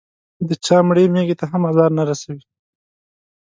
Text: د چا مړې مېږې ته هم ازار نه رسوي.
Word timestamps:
د 0.47 0.49
چا 0.65 0.77
مړې 0.87 1.05
مېږې 1.13 1.35
ته 1.39 1.45
هم 1.51 1.61
ازار 1.71 1.89
نه 1.97 2.03
رسوي. 2.09 2.43